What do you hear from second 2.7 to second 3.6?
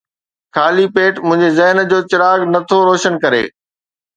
روشن ڪري